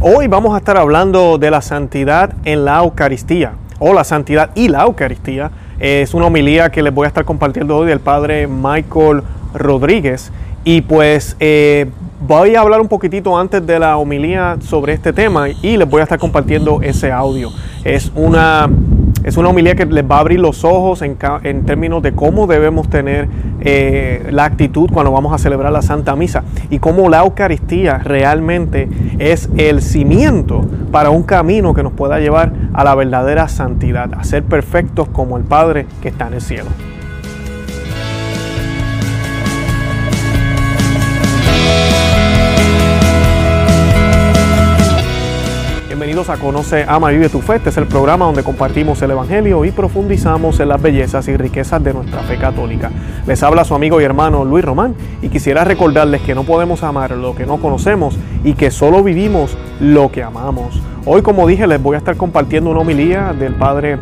Hoy 0.00 0.28
vamos 0.28 0.54
a 0.54 0.58
estar 0.58 0.76
hablando 0.76 1.38
de 1.38 1.50
la 1.50 1.60
santidad 1.60 2.32
en 2.44 2.64
la 2.64 2.78
Eucaristía, 2.78 3.54
o 3.80 3.92
la 3.92 4.04
santidad 4.04 4.50
y 4.54 4.68
la 4.68 4.84
Eucaristía. 4.84 5.50
Es 5.80 6.14
una 6.14 6.26
homilía 6.26 6.70
que 6.70 6.84
les 6.84 6.94
voy 6.94 7.06
a 7.06 7.08
estar 7.08 7.24
compartiendo 7.24 7.76
hoy 7.76 7.88
del 7.88 7.98
padre 7.98 8.46
Michael 8.46 9.24
Rodríguez. 9.54 10.30
Y 10.62 10.82
pues 10.82 11.36
eh, 11.40 11.90
voy 12.20 12.54
a 12.54 12.60
hablar 12.60 12.80
un 12.80 12.86
poquitito 12.86 13.36
antes 13.36 13.66
de 13.66 13.76
la 13.80 13.96
homilía 13.96 14.58
sobre 14.60 14.92
este 14.92 15.12
tema 15.12 15.48
y 15.48 15.76
les 15.76 15.90
voy 15.90 15.98
a 15.98 16.04
estar 16.04 16.20
compartiendo 16.20 16.80
ese 16.80 17.10
audio. 17.10 17.50
Es 17.82 18.12
una 18.14 18.70
es 19.24 19.36
una 19.36 19.48
homilía 19.48 19.74
que 19.74 19.86
les 19.86 20.04
va 20.04 20.16
a 20.16 20.20
abrir 20.20 20.40
los 20.40 20.64
ojos 20.64 21.02
en, 21.02 21.16
términos 21.64 22.02
de 22.02 22.12
cómo 22.12 22.46
debemos 22.46 22.88
tener 22.88 23.28
eh, 23.60 24.26
la 24.30 24.44
actitud 24.44 24.90
cuando 24.92 25.12
vamos 25.12 25.32
a 25.32 25.38
celebrar 25.38 25.72
la 25.72 25.82
Santa 25.82 26.16
Misa 26.16 26.44
y 26.70 26.78
cómo 26.78 27.08
la 27.08 27.20
Eucaristía 27.20 27.98
realmente 27.98 28.88
es 29.18 29.48
el 29.56 29.82
cimiento 29.82 30.64
para 30.92 31.10
un 31.10 31.22
camino 31.22 31.74
que 31.74 31.82
nos 31.82 31.92
pueda 31.92 32.18
llevar 32.20 32.52
a 32.72 32.84
la 32.84 32.94
verdadera 32.94 33.48
santidad, 33.48 34.10
a 34.14 34.24
ser 34.24 34.42
perfectos 34.44 35.08
como 35.08 35.36
el 35.36 35.44
Padre 35.44 35.86
que 36.00 36.08
está 36.08 36.28
en 36.28 36.34
el 36.34 36.40
cielo. 36.40 36.87
Conoce, 46.36 46.84
Ama, 46.86 47.08
Vive 47.08 47.28
tu 47.28 47.40
Fe. 47.40 47.56
Este 47.56 47.70
es 47.70 47.76
el 47.78 47.86
programa 47.86 48.26
donde 48.26 48.42
compartimos 48.44 49.00
el 49.00 49.12
Evangelio 49.12 49.64
y 49.64 49.70
profundizamos 49.70 50.60
en 50.60 50.68
las 50.68 50.82
bellezas 50.82 51.26
y 51.28 51.36
riquezas 51.36 51.82
de 51.82 51.94
nuestra 51.94 52.20
fe 52.22 52.36
católica. 52.36 52.90
Les 53.26 53.42
habla 53.42 53.64
su 53.64 53.74
amigo 53.74 54.00
y 54.00 54.04
hermano 54.04 54.44
Luis 54.44 54.64
Román 54.64 54.94
y 55.22 55.30
quisiera 55.30 55.64
recordarles 55.64 56.20
que 56.22 56.34
no 56.34 56.44
podemos 56.44 56.82
amar 56.82 57.12
lo 57.12 57.34
que 57.34 57.46
no 57.46 57.56
conocemos 57.56 58.18
y 58.44 58.52
que 58.52 58.70
solo 58.70 59.02
vivimos 59.02 59.56
lo 59.80 60.12
que 60.12 60.22
amamos. 60.22 60.82
Hoy, 61.06 61.22
como 61.22 61.46
dije, 61.46 61.66
les 61.66 61.82
voy 61.82 61.94
a 61.94 61.98
estar 61.98 62.16
compartiendo 62.16 62.70
una 62.70 62.80
homilía 62.80 63.32
del 63.32 63.54
Padre 63.54 63.98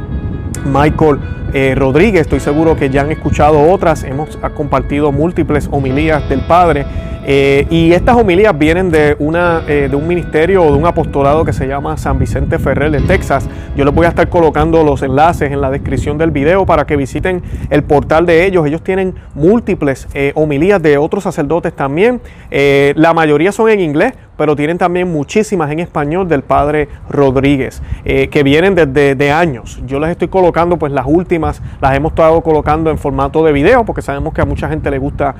Michael 0.64 1.20
eh, 1.52 1.74
Rodríguez. 1.77 2.22
Estoy 2.22 2.41
seguro 2.41 2.77
que 2.77 2.91
ya 2.91 3.02
han 3.02 3.12
escuchado 3.12 3.70
otras. 3.70 4.02
Hemos 4.02 4.36
compartido 4.54 5.12
múltiples 5.12 5.69
homilías 5.70 6.28
del 6.28 6.41
Padre 6.41 6.84
eh, 7.28 7.66
y 7.70 7.92
estas 7.92 8.16
homilías 8.16 8.56
vienen 8.56 8.92
de, 8.92 9.16
una, 9.19 9.64
eh, 9.66 9.88
de 9.91 9.96
un 9.96 10.06
ministerio 10.06 10.62
o 10.62 10.70
de 10.70 10.78
un 10.78 10.86
apostolado 10.86 11.44
que 11.44 11.52
se 11.52 11.66
llama 11.66 11.96
San 11.96 12.20
Vicente 12.20 12.60
Ferrer 12.60 12.92
de 12.92 13.00
Texas. 13.00 13.48
Yo 13.77 13.84
les 13.84 13.92
voy 13.92 14.06
a 14.06 14.10
estar 14.10 14.28
colocando 14.28 14.84
los 14.84 15.02
enlaces 15.02 15.50
en 15.50 15.60
la 15.60 15.72
descripción 15.72 16.19
del 16.19 16.30
video 16.30 16.64
para 16.66 16.86
que 16.86 16.94
visiten 16.94 17.42
el 17.69 17.82
portal 17.82 18.27
de 18.27 18.47
ellos. 18.47 18.64
Ellos 18.64 18.80
tienen 18.80 19.16
múltiples 19.34 20.06
eh, 20.14 20.30
homilías 20.36 20.80
de 20.80 20.98
otros 20.98 21.24
sacerdotes 21.24 21.74
también. 21.74 22.20
la 22.50 23.12
mayoría 23.12 23.50
son 23.50 23.70
en 23.70 23.80
inglés, 23.80 24.12
pero 24.36 24.56
tienen 24.56 24.78
también 24.78 25.10
muchísimas 25.10 25.70
en 25.70 25.80
español 25.80 26.28
del 26.28 26.42
padre 26.42 26.88
Rodríguez, 27.08 27.82
que 28.04 28.42
vienen 28.42 28.74
desde 28.74 29.14
de 29.14 29.30
años. 29.30 29.80
Yo 29.86 29.98
les 29.98 30.10
estoy 30.10 30.28
colocando 30.28 30.76
pues 30.76 30.92
las 30.92 31.06
últimas, 31.06 31.62
las 31.80 31.96
hemos 31.96 32.12
estado 32.12 32.40
colocando 32.40 32.90
en 32.90 32.98
formato 32.98 33.44
de 33.44 33.52
video, 33.52 33.84
porque 33.84 34.02
sabemos 34.02 34.32
que 34.34 34.40
a 34.40 34.44
mucha 34.44 34.68
gente 34.68 34.90
le 34.90 34.98
gusta 34.98 35.34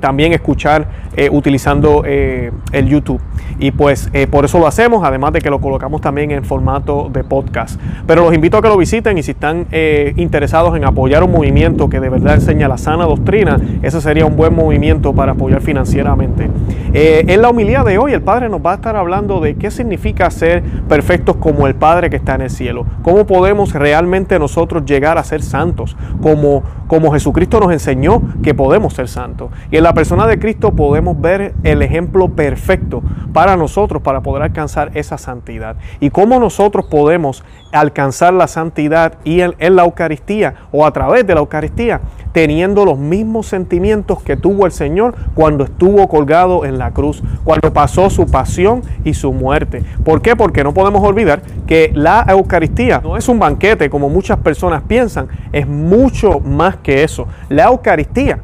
también 0.00 0.32
escuchar 0.32 0.86
utilizando 1.30 2.02
eh, 2.04 2.50
el 2.72 2.88
YouTube. 2.88 3.20
Y 3.58 3.70
pues 3.70 4.08
eh, 4.12 4.26
por 4.26 4.44
eso 4.44 4.58
lo 4.58 4.66
hacemos, 4.66 5.04
además 5.04 5.32
de 5.32 5.40
que 5.40 5.50
lo 5.50 5.60
colocamos 5.60 6.00
también 6.00 6.30
en 6.30 6.44
formato 6.44 7.10
de 7.12 7.24
podcast. 7.24 7.80
Pero 8.06 8.24
los 8.24 8.34
invito 8.34 8.56
a 8.56 8.62
que 8.62 8.68
lo 8.68 8.76
visiten 8.76 9.18
y 9.18 9.22
si 9.22 9.32
están 9.32 9.66
eh, 9.70 10.12
interesados 10.16 10.76
en 10.76 10.84
apoyar 10.84 11.22
un 11.22 11.32
movimiento 11.32 11.88
que 11.88 12.00
de 12.00 12.08
verdad 12.08 12.34
enseña 12.34 12.68
la 12.68 12.78
sana 12.78 13.04
doctrina, 13.04 13.58
ese 13.82 14.00
sería 14.00 14.26
un 14.26 14.36
buen 14.36 14.54
movimiento 14.54 15.12
para 15.12 15.32
apoyar 15.32 15.60
financieramente. 15.60 16.48
en 16.92 17.42
la 17.42 17.50
humildad 17.50 17.84
de 17.84 17.98
hoy 17.98 18.12
el 18.12 18.22
Padre 18.22 18.41
nos 18.48 18.64
va 18.64 18.72
a 18.72 18.74
estar 18.76 18.96
hablando 18.96 19.40
de 19.40 19.56
qué 19.56 19.70
significa 19.70 20.30
ser 20.30 20.62
perfectos 20.88 21.36
como 21.36 21.66
el 21.66 21.74
Padre 21.74 22.10
que 22.10 22.16
está 22.16 22.34
en 22.34 22.42
el 22.42 22.50
cielo. 22.50 22.86
Cómo 23.02 23.26
podemos 23.26 23.72
realmente 23.72 24.38
nosotros 24.38 24.84
llegar 24.84 25.18
a 25.18 25.24
ser 25.24 25.42
santos, 25.42 25.96
como, 26.20 26.62
como 26.86 27.12
Jesucristo 27.12 27.60
nos 27.60 27.72
enseñó 27.72 28.22
que 28.42 28.54
podemos 28.54 28.94
ser 28.94 29.08
santos. 29.08 29.50
Y 29.70 29.76
en 29.76 29.84
la 29.84 29.94
persona 29.94 30.26
de 30.26 30.38
Cristo 30.38 30.72
podemos 30.72 31.20
ver 31.20 31.54
el 31.62 31.82
ejemplo 31.82 32.28
perfecto 32.28 33.02
para 33.32 33.56
nosotros 33.56 34.02
para 34.02 34.20
poder 34.20 34.42
alcanzar 34.42 34.90
esa 34.94 35.18
santidad. 35.18 35.76
Y 36.00 36.10
cómo 36.10 36.38
nosotros 36.38 36.86
podemos 36.86 37.44
alcanzar 37.72 38.34
la 38.34 38.46
santidad 38.46 39.14
y 39.24 39.40
en, 39.40 39.76
la 39.76 39.84
Eucaristía 39.84 40.54
o 40.70 40.86
a 40.86 40.92
través 40.92 41.26
de 41.26 41.34
la 41.34 41.40
Eucaristía, 41.40 42.00
teniendo 42.32 42.84
los 42.84 42.98
mismos 42.98 43.46
sentimientos 43.46 44.22
que 44.22 44.36
tuvo 44.36 44.66
el 44.66 44.72
Señor 44.72 45.14
cuando 45.34 45.64
estuvo 45.64 46.06
colgado 46.08 46.64
en 46.64 46.78
la 46.78 46.92
cruz, 46.92 47.22
cuando 47.44 47.72
pasó 47.72 48.10
su 48.10 48.26
pasión 48.32 48.82
y 49.04 49.14
su 49.14 49.32
muerte. 49.32 49.84
¿Por 50.04 50.20
qué? 50.20 50.34
Porque 50.34 50.64
no 50.64 50.74
podemos 50.74 51.04
olvidar 51.04 51.42
que 51.68 51.92
la 51.94 52.26
Eucaristía 52.28 53.00
no 53.00 53.16
es 53.16 53.28
un 53.28 53.38
banquete 53.38 53.88
como 53.88 54.08
muchas 54.08 54.38
personas 54.38 54.82
piensan, 54.82 55.28
es 55.52 55.68
mucho 55.68 56.40
más 56.40 56.78
que 56.78 57.04
eso. 57.04 57.28
La 57.48 57.66
Eucaristía 57.66 58.40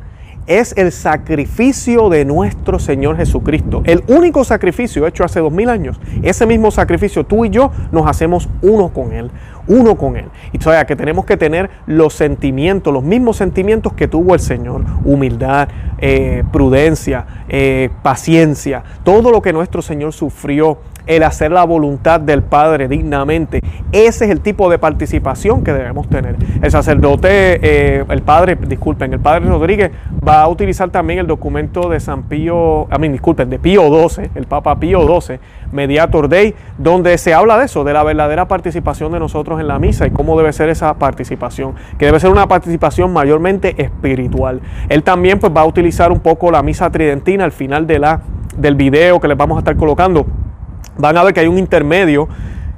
es 0.48 0.74
el 0.78 0.92
sacrificio 0.92 2.08
de 2.08 2.24
nuestro 2.24 2.78
Señor 2.78 3.18
Jesucristo. 3.18 3.82
El 3.84 4.02
único 4.08 4.44
sacrificio 4.44 5.06
hecho 5.06 5.22
hace 5.22 5.40
dos 5.40 5.52
mil 5.52 5.68
años. 5.68 6.00
Ese 6.22 6.46
mismo 6.46 6.70
sacrificio, 6.70 7.24
tú 7.24 7.44
y 7.44 7.50
yo 7.50 7.70
nos 7.92 8.06
hacemos 8.06 8.48
uno 8.62 8.88
con 8.88 9.12
Él. 9.12 9.30
Uno 9.66 9.96
con 9.96 10.16
Él. 10.16 10.24
Y 10.52 10.58
sea 10.58 10.86
que 10.86 10.96
tenemos 10.96 11.26
que 11.26 11.36
tener 11.36 11.68
los 11.86 12.14
sentimientos, 12.14 12.94
los 12.94 13.04
mismos 13.04 13.36
sentimientos 13.36 13.92
que 13.92 14.08
tuvo 14.08 14.32
el 14.32 14.40
Señor. 14.40 14.84
Humildad, 15.04 15.68
eh, 15.98 16.44
prudencia, 16.52 17.26
eh, 17.48 17.90
paciencia. 18.02 18.82
Todo 19.04 19.30
lo 19.30 19.42
que 19.42 19.52
nuestro 19.52 19.82
Señor 19.82 20.12
sufrió 20.12 20.78
el 21.08 21.22
hacer 21.22 21.50
la 21.50 21.64
voluntad 21.64 22.20
del 22.20 22.42
Padre 22.42 22.86
dignamente. 22.86 23.62
Ese 23.90 24.26
es 24.26 24.30
el 24.30 24.40
tipo 24.40 24.70
de 24.70 24.78
participación 24.78 25.64
que 25.64 25.72
debemos 25.72 26.08
tener. 26.08 26.36
El 26.62 26.70
sacerdote, 26.70 27.28
eh, 27.62 28.04
el 28.08 28.22
Padre, 28.22 28.56
disculpen, 28.56 29.14
el 29.14 29.20
Padre 29.20 29.46
Rodríguez 29.46 29.90
va 30.26 30.42
a 30.42 30.48
utilizar 30.48 30.90
también 30.90 31.18
el 31.18 31.26
documento 31.26 31.88
de 31.88 31.98
San 31.98 32.24
Pío, 32.24 32.86
a 32.92 32.98
mí 32.98 33.08
disculpen, 33.08 33.48
de 33.48 33.58
Pío 33.58 34.08
XII, 34.08 34.30
el 34.34 34.46
Papa 34.46 34.78
Pío 34.78 35.00
XII, 35.20 35.40
Mediator 35.72 36.28
Dei, 36.28 36.54
donde 36.76 37.16
se 37.16 37.32
habla 37.32 37.58
de 37.58 37.64
eso, 37.64 37.84
de 37.84 37.94
la 37.94 38.02
verdadera 38.02 38.46
participación 38.46 39.10
de 39.12 39.18
nosotros 39.18 39.60
en 39.60 39.68
la 39.68 39.78
misa 39.78 40.06
y 40.06 40.10
cómo 40.10 40.36
debe 40.36 40.52
ser 40.52 40.68
esa 40.68 40.92
participación, 40.94 41.74
que 41.98 42.04
debe 42.04 42.20
ser 42.20 42.30
una 42.30 42.46
participación 42.48 43.14
mayormente 43.14 43.82
espiritual. 43.82 44.60
Él 44.90 45.02
también 45.02 45.38
pues 45.38 45.54
va 45.56 45.62
a 45.62 45.66
utilizar 45.66 45.87
un 46.12 46.20
poco 46.20 46.50
la 46.50 46.62
misa 46.62 46.90
tridentina 46.90 47.44
al 47.44 47.52
final 47.52 47.86
de 47.86 47.98
la, 47.98 48.20
del 48.56 48.74
video 48.74 49.20
que 49.20 49.28
les 49.28 49.36
vamos 49.36 49.56
a 49.56 49.60
estar 49.60 49.76
colocando 49.76 50.26
van 50.98 51.16
a 51.16 51.24
ver 51.24 51.32
que 51.32 51.40
hay 51.40 51.46
un 51.46 51.58
intermedio 51.58 52.28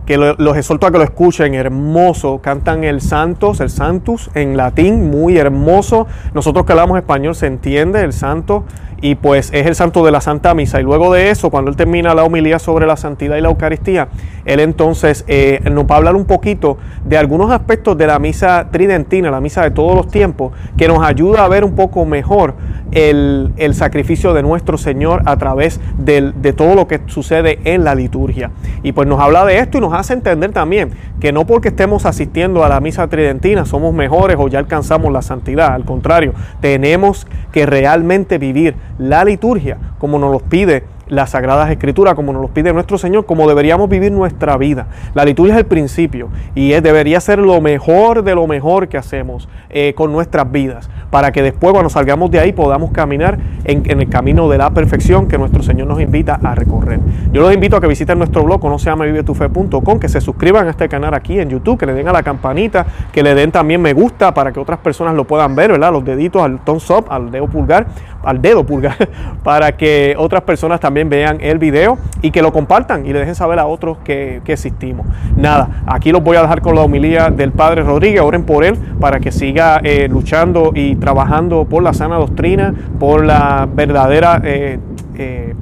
que 0.07 0.17
los 0.17 0.57
exhorto 0.57 0.89
a 0.89 0.91
que 0.91 0.99
lo 0.99 1.05
escuchen, 1.05 1.55
hermoso. 1.55 2.41
Cantan 2.43 2.83
el 2.83 3.01
Santos, 3.01 3.61
el 3.61 3.71
Santus 3.71 4.29
en 4.35 4.57
latín, 4.57 5.09
muy 5.09 5.37
hermoso. 5.37 6.09
Nosotros 6.35 6.67
que 6.67 6.73
hablamos 6.73 6.99
español 6.99 7.37
se 7.37 7.47
entiende 7.47 8.03
el 8.03 8.13
santo 8.13 8.65
y 9.03 9.15
pues 9.15 9.51
es 9.53 9.67
el 9.67 9.75
santo 9.75 10.05
de 10.05 10.11
la 10.11 10.21
Santa 10.21 10.53
Misa. 10.53 10.81
Y 10.81 10.83
luego 10.83 11.13
de 11.13 11.31
eso, 11.31 11.51
cuando 11.51 11.71
él 11.71 11.77
termina 11.77 12.13
la 12.15 12.25
homilía 12.25 12.59
sobre 12.59 12.87
la 12.87 12.97
santidad 12.97 13.37
y 13.37 13.41
la 13.41 13.51
Eucaristía, 13.51 14.09
él 14.45 14.59
entonces 14.59 15.25
eh, 15.29 15.61
nos 15.71 15.85
va 15.85 15.95
a 15.95 15.99
hablar 15.99 16.17
un 16.17 16.25
poquito 16.25 16.77
de 17.05 17.17
algunos 17.17 17.51
aspectos 17.53 17.97
de 17.97 18.09
la 18.09 18.19
misa 18.19 18.69
tridentina, 18.73 19.31
la 19.31 19.41
misa 19.41 19.63
de 19.63 19.71
todos 19.71 19.95
los 19.95 20.09
tiempos, 20.09 20.53
que 20.77 20.89
nos 20.89 21.05
ayuda 21.05 21.45
a 21.45 21.49
ver 21.49 21.63
un 21.63 21.77
poco 21.77 22.05
mejor 22.05 22.55
el, 22.93 23.75
sacrificio 23.75 24.35
de 24.35 24.43
nuestro 24.43 24.79
Señor 24.79 25.23
a 25.27 25.37
través 25.37 25.81
de 25.99 26.53
todo 26.53 26.75
lo 26.75 26.89
que 26.89 27.01
sucede 27.07 27.59
en 27.65 27.85
la 27.85 27.95
liturgia. 27.95 28.51
Y 28.83 28.93
pues 28.93 29.07
nos 29.07 29.21
habla 29.21 29.45
de 29.45 29.59
esto 29.59 29.79
y 29.79 29.81
nos 29.81 29.93
hace 29.93 30.13
entender 30.13 30.53
también 30.53 30.91
que 31.21 31.33
no 31.33 31.47
porque 31.47 31.69
estemos 31.69 32.07
asistiendo 32.07 32.65
a 32.65 32.69
la 32.69 32.81
misa 32.81 33.07
tridentina 33.09 33.65
somos 33.65 33.95
mejores 33.95 34.37
o 34.39 34.49
ya 34.49 34.59
alcanzamos 34.59 35.13
la 35.13 35.23
santidad. 35.23 35.73
Al 35.75 35.85
contrario, 35.85 36.33
tenemos 36.61 37.27
que 37.53 37.67
realmente 37.67 38.39
vivir 38.39 38.75
la 38.99 39.25
liturgia 39.25 39.79
como 39.99 40.19
nos 40.19 40.33
lo 40.33 40.41
pide 40.41 40.85
las 41.11 41.31
Sagradas 41.31 41.71
Escrituras, 41.71 42.15
como 42.15 42.33
nos 42.33 42.41
lo 42.41 42.49
pide 42.49 42.73
nuestro 42.73 42.97
Señor, 42.97 43.27
como 43.27 43.49
deberíamos 43.49 43.89
vivir 43.89 44.13
nuestra 44.13 44.57
vida. 44.57 44.87
La 45.15 45.25
liturgia 45.25 45.55
es 45.55 45.61
el 45.61 45.67
principio 45.67 46.29
y 46.55 46.73
es, 46.73 46.83
debería 46.83 47.21
ser 47.21 47.39
lo 47.39 47.61
mejor 47.61 48.23
de 48.23 48.35
lo 48.35 48.47
mejor 48.47 48.89
que 48.89 48.97
hacemos 48.97 49.49
eh, 49.69 49.93
con 49.95 50.13
nuestras 50.13 50.51
vidas, 50.51 50.89
para 51.11 51.33
que 51.33 51.43
después 51.43 51.73
cuando 51.73 51.91
salgamos 51.91 52.31
de 52.31 52.41
ahí 52.41 52.53
podamos 52.53 52.93
caminar 52.93 53.39
en, 53.65 54.01
el 54.01 54.09
camino 54.09 54.49
de 54.49 54.59
la 54.59 54.71
perfección 54.71 55.27
que 55.29 55.37
nuestro 55.37 55.63
Señor 55.63 55.89
nos 55.89 56.01
invita 56.01 56.41
a 56.43 56.55
recorrer. 56.55 57.01
Yo 57.33 57.43
los 57.43 57.53
invito 57.53 57.77
a 57.77 57.81
que 57.81 57.89
visiten 57.89 58.19
nuestro 58.19 58.45
blog, 58.45 58.65
no 58.65 58.79
se 58.79 58.87
llama 58.87 59.05
vivetufe.com, 59.05 59.99
que 59.99 60.09
se 60.09 60.21
suscriban 60.21 60.67
a 60.69 60.71
este 60.71 60.89
canal 60.89 61.15
aquí 61.15 61.39
en 61.39 61.51
YouTube, 61.51 61.79
que 61.79 61.87
le 61.87 61.95
den 61.95 62.09
a 62.09 62.13
la 62.13 62.23
campanita, 62.23 62.87
que 63.13 63.23
le 63.23 63.35
den 63.35 63.51
también 63.51 63.83
me 63.83 63.93
gusta 63.93 64.33
para 64.33 64.53
que 64.53 64.61
otras 64.61 64.79
personas 64.79 65.15
lo 65.15 65.25
puedan 65.25 65.55
ver, 65.55 65.73
¿verdad? 65.73 65.93
Los 65.93 66.05
deditos 66.05 66.43
al 66.43 66.61
thumbs 66.61 66.89
up, 66.91 67.07
al 67.11 67.31
dedo 67.31 67.49
pulgar, 67.49 67.87
al 68.23 68.43
dedo 68.43 68.65
pulgar, 68.65 69.09
para 69.45 69.77
que 69.77 70.15
otras 70.19 70.43
personas 70.43 70.81
también 70.81 71.09
vean 71.09 71.39
el 71.41 71.59
video 71.59 71.99
y 72.23 72.31
que 72.31 72.43
lo 72.43 72.53
compartan 72.53 73.07
y 73.07 73.13
le 73.13 73.21
dejen 73.21 73.35
saber 73.35 73.59
a 73.59 73.67
otros 73.67 73.99
que, 74.05 74.43
existimos. 74.47 75.07
Nada, 75.37 75.83
aquí 75.87 76.11
los 76.11 76.25
voy 76.25 76.37
a 76.37 76.43
dejar 76.43 76.61
con 76.61 76.75
la 76.75 76.83
humilía 76.83 77.31
del 77.31 77.53
Padre 77.53 77.83
Rodríguez, 77.83 78.21
oren 78.21 78.43
por 78.43 78.65
él 78.65 78.77
para 78.99 79.21
que 79.21 79.31
siga 79.31 79.81
eh, 79.85 80.09
luchando 80.09 80.73
y 80.75 80.97
trabajando 80.97 81.67
por 81.67 81.85
la 81.85 81.95
sana 81.95 82.17
doctrina, 82.17 82.75
por 82.99 83.25
la 83.25 83.69
verdadera 83.73 84.41
eh, 84.43 84.81
eh, 85.17 85.55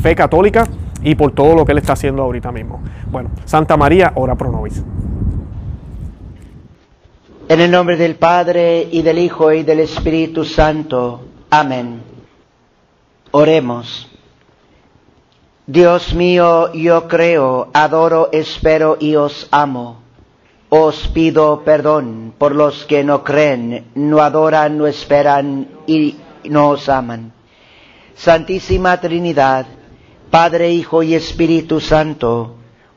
fe 0.00 0.14
católica 0.14 0.66
y 1.02 1.14
por 1.14 1.32
todo 1.32 1.54
lo 1.54 1.64
que 1.64 1.72
Él 1.72 1.78
está 1.78 1.94
haciendo 1.94 2.22
ahorita 2.22 2.52
mismo. 2.52 2.80
Bueno, 3.10 3.30
Santa 3.44 3.76
María, 3.76 4.12
ora 4.14 4.34
pro 4.34 4.50
nobis. 4.50 4.82
En 7.48 7.60
el 7.60 7.70
nombre 7.70 7.96
del 7.96 8.14
Padre 8.14 8.88
y 8.90 9.02
del 9.02 9.18
Hijo 9.18 9.52
y 9.52 9.62
del 9.62 9.80
Espíritu 9.80 10.44
Santo. 10.44 11.31
Amén. 11.54 12.02
Oremos. 13.30 14.08
Dios 15.66 16.14
mío, 16.14 16.72
yo 16.72 17.06
creo, 17.08 17.68
adoro, 17.74 18.30
espero 18.32 18.96
y 18.98 19.16
os 19.16 19.48
amo. 19.50 20.00
Os 20.70 21.08
pido 21.08 21.62
perdón 21.62 22.32
por 22.38 22.54
los 22.54 22.86
que 22.86 23.04
no 23.04 23.22
creen, 23.22 23.84
no 23.94 24.22
adoran, 24.22 24.78
no 24.78 24.86
esperan 24.86 25.68
y 25.86 26.16
no 26.44 26.70
os 26.70 26.88
aman. 26.88 27.34
Santísima 28.14 28.98
Trinidad, 28.98 29.66
Padre, 30.30 30.70
Hijo 30.70 31.02
y 31.02 31.14
Espíritu 31.14 31.80
Santo, 31.80 32.54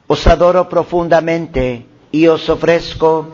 os 0.08 0.26
adoro 0.28 0.70
profundamente 0.70 1.86
y 2.10 2.28
os 2.28 2.48
ofrezco 2.48 3.28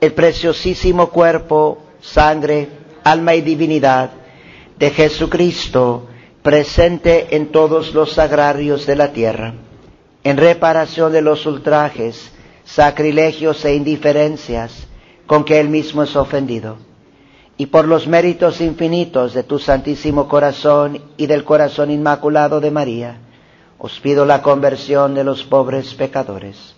el 0.00 0.12
preciosísimo 0.14 1.10
cuerpo, 1.10 1.78
sangre, 2.00 2.68
alma 3.04 3.36
y 3.36 3.40
divinidad 3.40 4.23
de 4.78 4.90
Jesucristo, 4.90 6.06
presente 6.42 7.36
en 7.36 7.52
todos 7.52 7.94
los 7.94 8.12
sagrarios 8.12 8.86
de 8.86 8.96
la 8.96 9.12
tierra, 9.12 9.54
en 10.22 10.36
reparación 10.36 11.12
de 11.12 11.22
los 11.22 11.46
ultrajes, 11.46 12.30
sacrilegios 12.64 13.64
e 13.64 13.74
indiferencias 13.74 14.86
con 15.26 15.44
que 15.44 15.60
él 15.60 15.68
mismo 15.68 16.02
es 16.02 16.16
ofendido, 16.16 16.76
y 17.56 17.66
por 17.66 17.86
los 17.86 18.06
méritos 18.06 18.60
infinitos 18.60 19.32
de 19.32 19.42
tu 19.44 19.58
Santísimo 19.58 20.28
Corazón 20.28 21.00
y 21.16 21.26
del 21.26 21.44
Corazón 21.44 21.90
Inmaculado 21.90 22.60
de 22.60 22.70
María, 22.70 23.18
os 23.78 24.00
pido 24.00 24.24
la 24.24 24.42
conversión 24.42 25.14
de 25.14 25.24
los 25.24 25.44
pobres 25.44 25.94
pecadores. 25.94 26.74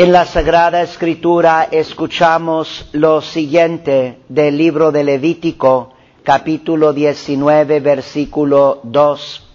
En 0.00 0.12
la 0.12 0.26
Sagrada 0.26 0.80
Escritura 0.82 1.66
escuchamos 1.72 2.88
lo 2.92 3.20
siguiente 3.20 4.20
del 4.28 4.56
libro 4.56 4.92
de 4.92 5.02
Levítico, 5.02 5.92
capítulo 6.22 6.92
19, 6.92 7.80
versículo 7.80 8.78
2. 8.84 9.48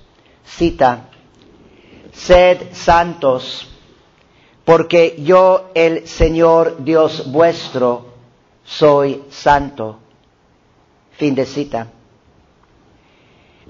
Cita, 0.44 1.06
Sed 2.12 2.74
santos, 2.74 3.70
porque 4.66 5.16
yo, 5.20 5.70
el 5.76 6.06
Señor 6.10 6.84
Dios 6.84 7.32
vuestro, 7.32 8.08
soy 8.66 9.24
santo. 9.30 10.00
Fin 11.12 11.36
de 11.36 11.46
cita. 11.46 11.88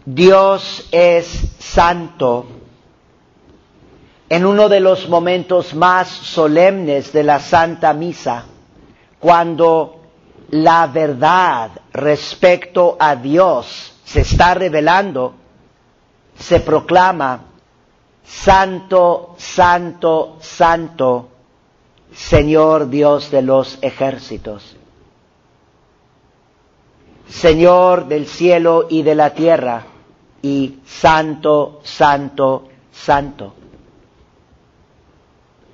Dios 0.06 0.88
es 0.92 1.28
santo 1.60 2.48
en 4.33 4.47
uno 4.47 4.68
de 4.68 4.80
los 4.80 5.07
momentos 5.09 5.75
más 5.75 6.07
solemnes 6.07 7.13
de 7.13 7.21
la 7.21 7.39
Santa 7.39 7.94
Misa, 7.94 8.45
cuando 9.19 10.01
la 10.50 10.88
verdad 10.88 11.69
respecto 11.91 12.97
a 13.00 13.15
Dios 13.15 13.94
se 14.03 14.21
está 14.21 14.56
revelando, 14.56 15.35
se 16.35 16.62
proclama, 16.62 17.41
Santo, 18.25 19.35
Santo, 19.38 20.38
Santo, 20.41 21.29
Señor 22.12 22.89
Dios 22.89 23.29
de 23.29 23.44
los 23.44 23.77
ejércitos. 23.83 24.77
Señor 27.27 28.07
del 28.07 28.25
cielo 28.25 28.88
y 28.89 29.03
de 29.03 29.13
la 29.13 29.29
tierra, 29.36 29.83
y 30.41 30.79
Santo, 30.88 31.81
Santo, 31.83 32.69
Santo. 32.91 33.57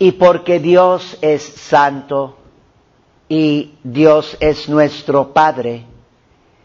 Y 0.02 0.14
porque 0.14 0.60
Dios 0.60 1.18
es 1.20 1.44
santo 1.44 2.38
y 3.28 3.74
Dios 3.84 4.38
es 4.40 4.70
nuestro 4.70 5.34
Padre, 5.34 5.84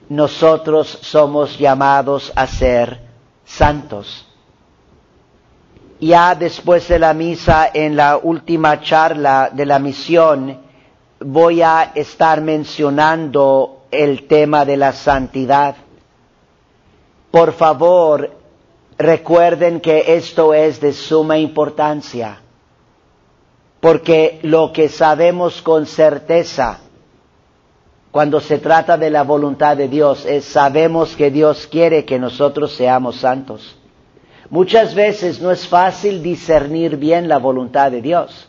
nosotros 0.08 1.00
somos 1.02 1.58
llamados 1.58 2.32
a 2.36 2.46
ser 2.46 3.00
santos. 3.44 4.24
Ya 5.98 6.36
después 6.36 6.86
de 6.86 7.00
la 7.00 7.12
misa, 7.12 7.68
en 7.74 7.96
la 7.96 8.18
última 8.18 8.80
charla 8.80 9.50
de 9.52 9.66
la 9.66 9.80
misión, 9.80 10.60
voy 11.18 11.60
a 11.60 11.90
estar 11.96 12.40
mencionando 12.40 13.86
el 13.90 14.28
tema 14.28 14.64
de 14.64 14.76
la 14.76 14.92
santidad. 14.92 15.74
Por 17.32 17.52
favor, 17.52 18.30
recuerden 18.96 19.80
que 19.80 20.14
esto 20.14 20.54
es 20.54 20.80
de 20.80 20.92
suma 20.92 21.36
importancia 21.36 22.42
porque 23.84 24.38
lo 24.40 24.72
que 24.72 24.88
sabemos 24.88 25.60
con 25.60 25.84
certeza 25.84 26.78
cuando 28.10 28.40
se 28.40 28.56
trata 28.58 28.96
de 28.96 29.10
la 29.10 29.24
voluntad 29.24 29.76
de 29.76 29.88
Dios 29.88 30.24
es 30.24 30.46
sabemos 30.46 31.14
que 31.16 31.30
Dios 31.30 31.66
quiere 31.66 32.06
que 32.06 32.18
nosotros 32.18 32.72
seamos 32.72 33.16
santos. 33.16 33.76
Muchas 34.48 34.94
veces 34.94 35.38
no 35.42 35.50
es 35.50 35.68
fácil 35.68 36.22
discernir 36.22 36.96
bien 36.96 37.28
la 37.28 37.36
voluntad 37.36 37.90
de 37.90 38.00
Dios 38.00 38.48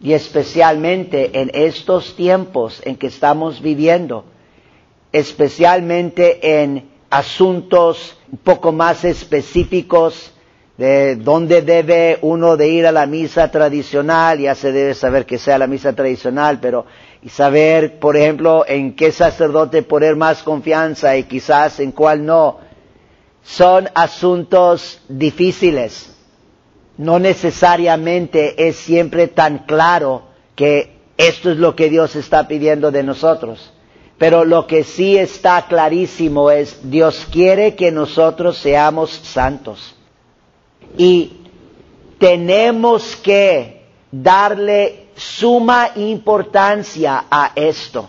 y 0.00 0.14
especialmente 0.14 1.38
en 1.38 1.50
estos 1.52 2.16
tiempos 2.16 2.80
en 2.82 2.96
que 2.96 3.08
estamos 3.08 3.60
viviendo, 3.60 4.24
especialmente 5.12 6.62
en 6.62 6.88
asuntos 7.10 8.16
un 8.32 8.38
poco 8.38 8.72
más 8.72 9.04
específicos 9.04 10.32
de 10.80 11.16
dónde 11.16 11.60
debe 11.60 12.18
uno 12.22 12.56
de 12.56 12.68
ir 12.68 12.86
a 12.86 12.90
la 12.92 13.04
misa 13.04 13.50
tradicional, 13.50 14.38
ya 14.38 14.54
se 14.54 14.72
debe 14.72 14.94
saber 14.94 15.26
que 15.26 15.36
sea 15.36 15.58
la 15.58 15.66
misa 15.66 15.92
tradicional, 15.92 16.58
pero 16.58 16.86
y 17.20 17.28
saber, 17.28 17.98
por 17.98 18.16
ejemplo, 18.16 18.64
en 18.66 18.96
qué 18.96 19.12
sacerdote 19.12 19.82
poner 19.82 20.16
más 20.16 20.42
confianza 20.42 21.18
y 21.18 21.24
quizás 21.24 21.80
en 21.80 21.92
cuál 21.92 22.24
no, 22.24 22.60
son 23.42 23.90
asuntos 23.94 25.02
difíciles. 25.06 26.16
No 26.96 27.18
necesariamente 27.18 28.66
es 28.66 28.76
siempre 28.76 29.28
tan 29.28 29.66
claro 29.66 30.22
que 30.56 30.96
esto 31.18 31.50
es 31.50 31.58
lo 31.58 31.76
que 31.76 31.90
Dios 31.90 32.16
está 32.16 32.48
pidiendo 32.48 32.90
de 32.90 33.02
nosotros. 33.02 33.70
Pero 34.16 34.46
lo 34.46 34.66
que 34.66 34.84
sí 34.84 35.18
está 35.18 35.66
clarísimo 35.68 36.50
es, 36.50 36.90
Dios 36.90 37.26
quiere 37.30 37.74
que 37.74 37.90
nosotros 37.92 38.56
seamos 38.56 39.10
santos. 39.10 39.96
Y 40.96 41.32
tenemos 42.18 43.16
que 43.16 43.82
darle 44.10 45.06
suma 45.16 45.90
importancia 45.96 47.24
a 47.30 47.52
esto. 47.54 48.08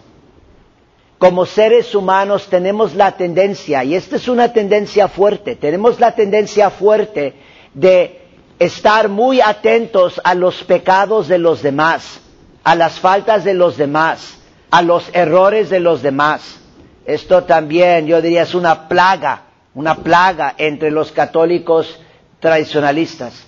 Como 1.18 1.46
seres 1.46 1.94
humanos 1.94 2.48
tenemos 2.48 2.96
la 2.96 3.12
tendencia, 3.12 3.84
y 3.84 3.94
esta 3.94 4.16
es 4.16 4.28
una 4.28 4.52
tendencia 4.54 5.08
fuerte, 5.08 5.56
tenemos 5.56 6.00
la 6.00 6.16
tendencia 6.16 6.72
fuerte 6.72 7.36
de 7.76 8.22
estar 8.58 9.08
muy 9.08 9.40
atentos 9.40 10.20
a 10.24 10.34
los 10.34 10.64
pecados 10.64 11.28
de 11.28 11.38
los 11.38 11.62
demás, 11.62 12.20
a 12.64 12.74
las 12.76 13.00
faltas 13.00 13.44
de 13.44 13.54
los 13.54 13.78
demás, 13.78 14.38
a 14.72 14.82
los 14.82 15.10
errores 15.14 15.70
de 15.70 15.80
los 15.80 16.02
demás. 16.02 16.60
Esto 17.06 17.44
también, 17.44 18.08
yo 18.08 18.22
diría, 18.22 18.44
es 18.44 18.56
una 18.56 18.88
plaga, 18.88 19.44
una 19.76 19.96
plaga 19.96 20.56
entre 20.58 20.90
los 20.90 21.12
católicos 21.12 22.00
tradicionalistas, 22.42 23.46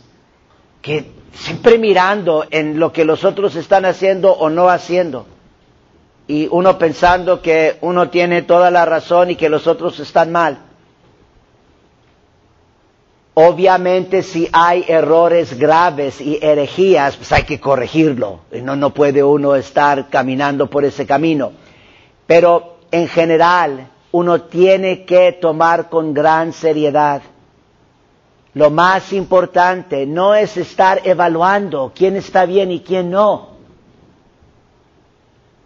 que 0.81 1.11
siempre 1.33 1.77
mirando 1.77 2.45
en 2.49 2.79
lo 2.79 2.93
que 2.93 3.03
los 3.03 3.25
otros 3.25 3.55
están 3.55 3.83
haciendo 3.83 4.31
o 4.31 4.49
no 4.49 4.69
haciendo, 4.69 5.25
y 6.27 6.47
uno 6.49 6.77
pensando 6.77 7.41
que 7.41 7.77
uno 7.81 8.09
tiene 8.09 8.43
toda 8.43 8.71
la 8.71 8.85
razón 8.85 9.31
y 9.31 9.35
que 9.35 9.49
los 9.49 9.67
otros 9.67 9.99
están 9.99 10.31
mal. 10.31 10.59
Obviamente 13.35 14.21
si 14.21 14.47
hay 14.53 14.85
errores 14.87 15.57
graves 15.57 16.21
y 16.21 16.37
herejías, 16.41 17.17
pues 17.17 17.31
hay 17.31 17.43
que 17.43 17.59
corregirlo. 17.59 18.41
No, 18.61 18.75
no 18.75 18.91
puede 18.91 19.23
uno 19.23 19.55
estar 19.55 20.07
caminando 20.09 20.69
por 20.69 20.85
ese 20.85 21.07
camino. 21.07 21.51
Pero 22.27 22.77
en 22.91 23.07
general 23.07 23.89
uno 24.11 24.43
tiene 24.43 25.03
que 25.03 25.31
tomar 25.33 25.89
con 25.89 26.13
gran 26.13 26.53
seriedad 26.53 27.23
lo 28.53 28.69
más 28.69 29.13
importante 29.13 30.05
no 30.05 30.35
es 30.35 30.57
estar 30.57 31.01
evaluando 31.05 31.91
quién 31.95 32.15
está 32.15 32.45
bien 32.45 32.71
y 32.71 32.81
quién 32.81 33.09
no. 33.09 33.53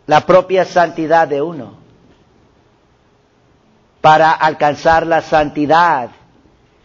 La 0.06 0.26
propia 0.26 0.64
santidad 0.64 1.28
de 1.28 1.42
uno. 1.42 1.74
Para 4.00 4.32
alcanzar 4.32 5.06
la 5.06 5.22
santidad 5.22 6.12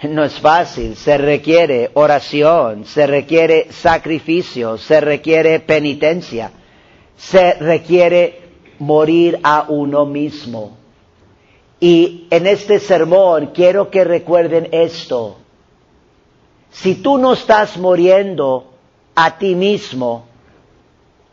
no 0.03 0.25
es 0.25 0.41
fácil, 0.41 0.97
se 0.97 1.17
requiere 1.17 1.93
oración, 1.95 2.85
se 2.85 3.07
requiere 3.07 3.71
sacrificio, 3.71 4.77
se 4.79 5.01
requiere 5.01 5.61
penitencia, 5.61 6.51
se 7.17 7.55
requiere 7.55 8.41
morir 8.81 9.39
a 9.45 9.67
uno 9.69 10.05
mismo. 10.05 10.77
Y 11.79 12.27
en 12.31 12.49
este 12.49 12.81
sermón 12.81 13.53
quiero 13.55 13.91
que 13.91 14.03
recuerden 14.03 14.69
esto. 14.73 15.37
Si 16.73 16.97
tú 16.97 17.19
no 17.19 17.35
estás 17.35 17.77
muriendo 17.77 18.73
a 19.15 19.39
ti 19.39 19.55
mismo, 19.55 20.27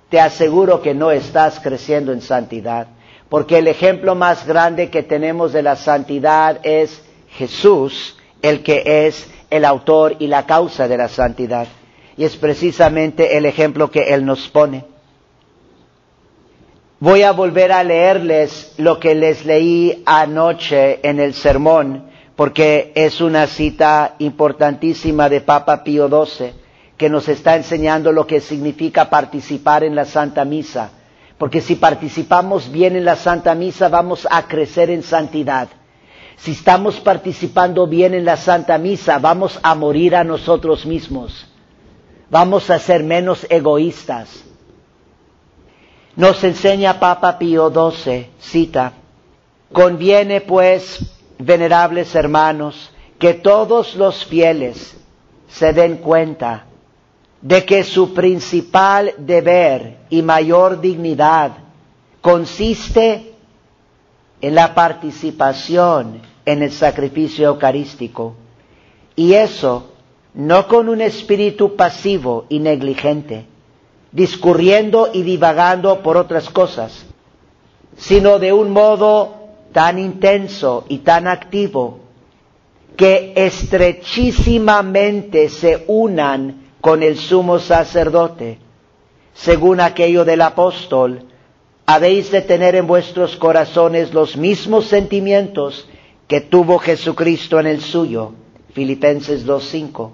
te 0.09 0.19
aseguro 0.19 0.81
que 0.81 0.93
no 0.93 1.11
estás 1.11 1.59
creciendo 1.59 2.11
en 2.11 2.21
santidad. 2.21 2.87
Porque 3.29 3.59
el 3.59 3.67
ejemplo 3.67 4.15
más 4.15 4.45
grande 4.45 4.89
que 4.89 5.03
tenemos 5.03 5.53
de 5.53 5.61
la 5.61 5.75
santidad 5.75 6.59
es 6.63 7.01
Jesús, 7.29 8.17
el 8.41 8.63
que 8.63 9.07
es 9.07 9.29
el 9.49 9.65
autor 9.65 10.15
y 10.19 10.27
la 10.27 10.45
causa 10.45 10.87
de 10.87 10.97
la 10.97 11.07
santidad. 11.07 11.67
Y 12.17 12.25
es 12.25 12.35
precisamente 12.35 13.37
el 13.37 13.45
ejemplo 13.45 13.91
que 13.91 14.13
Él 14.13 14.25
nos 14.25 14.49
pone. 14.49 14.83
Voy 16.99 17.23
a 17.23 17.31
volver 17.31 17.71
a 17.71 17.83
leerles 17.83 18.73
lo 18.77 18.99
que 18.99 19.15
les 19.15 19.45
leí 19.45 20.03
anoche 20.05 20.99
en 21.07 21.21
el 21.21 21.33
sermón, 21.33 22.08
porque 22.39 22.93
es 22.95 23.19
una 23.19 23.47
cita 23.47 24.15
importantísima 24.19 25.27
de 25.27 25.41
Papa 25.41 25.83
Pío 25.83 26.07
XII, 26.07 26.53
que 26.95 27.09
nos 27.09 27.27
está 27.27 27.57
enseñando 27.57 28.13
lo 28.13 28.25
que 28.25 28.39
significa 28.39 29.09
participar 29.09 29.83
en 29.83 29.93
la 29.93 30.05
Santa 30.05 30.45
Misa. 30.45 30.89
Porque 31.37 31.59
si 31.59 31.75
participamos 31.75 32.71
bien 32.71 32.95
en 32.95 33.03
la 33.03 33.17
Santa 33.17 33.53
Misa 33.55 33.89
vamos 33.89 34.25
a 34.31 34.47
crecer 34.47 34.89
en 34.89 35.03
santidad. 35.03 35.67
Si 36.37 36.51
estamos 36.51 37.01
participando 37.01 37.87
bien 37.87 38.13
en 38.13 38.23
la 38.23 38.37
Santa 38.37 38.77
Misa 38.77 39.19
vamos 39.19 39.59
a 39.61 39.75
morir 39.75 40.15
a 40.15 40.23
nosotros 40.23 40.85
mismos. 40.85 41.45
Vamos 42.29 42.69
a 42.69 42.79
ser 42.79 43.03
menos 43.03 43.45
egoístas 43.49 44.45
nos 46.15 46.41
enseña 46.43 46.99
Papa 46.99 47.37
Pío 47.37 47.69
XII, 47.71 48.27
cita, 48.39 48.91
conviene 49.71 50.41
pues, 50.41 51.18
venerables 51.39 52.13
hermanos, 52.13 52.91
que 53.17 53.33
todos 53.33 53.95
los 53.95 54.25
fieles 54.25 54.95
se 55.47 55.73
den 55.73 55.97
cuenta 55.97 56.65
de 57.41 57.65
que 57.65 57.83
su 57.83 58.13
principal 58.13 59.13
deber 59.17 59.97
y 60.09 60.21
mayor 60.21 60.81
dignidad 60.81 61.51
consiste 62.21 63.33
en 64.41 64.55
la 64.55 64.75
participación 64.75 66.21
en 66.45 66.63
el 66.63 66.71
sacrificio 66.71 67.47
eucarístico. 67.47 68.35
Y 69.15 69.33
eso 69.33 69.91
no 70.33 70.67
con 70.67 70.89
un 70.89 71.01
espíritu 71.01 71.75
pasivo 71.75 72.45
y 72.49 72.59
negligente, 72.59 73.45
discurriendo 74.11 75.09
y 75.13 75.23
divagando 75.23 76.01
por 76.01 76.17
otras 76.17 76.49
cosas, 76.49 77.05
sino 77.97 78.39
de 78.39 78.53
un 78.53 78.71
modo 78.71 79.38
tan 79.71 79.97
intenso 79.99 80.85
y 80.89 80.97
tan 80.99 81.27
activo 81.27 81.99
que 82.95 83.33
estrechísimamente 83.35 85.49
se 85.49 85.83
unan 85.87 86.69
con 86.81 87.03
el 87.03 87.17
sumo 87.17 87.59
sacerdote, 87.59 88.57
según 89.33 89.79
aquello 89.79 90.25
del 90.25 90.41
apóstol, 90.41 91.23
habéis 91.85 92.31
de 92.31 92.41
tener 92.41 92.73
en 92.75 92.87
vuestros 92.87 93.35
corazones 93.37 94.11
los 94.13 94.35
mismos 94.37 94.85
sentimientos 94.85 95.87
que 96.27 96.41
tuvo 96.41 96.79
Jesucristo 96.79 97.59
en 97.59 97.67
el 97.67 97.81
suyo, 97.81 98.33
Filipenses 98.73 99.45
2.5, 99.47 100.11